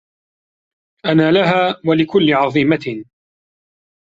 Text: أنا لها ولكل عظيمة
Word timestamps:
أنا 1.05 1.31
لها 1.31 1.81
ولكل 1.85 2.33
عظيمة 2.33 3.03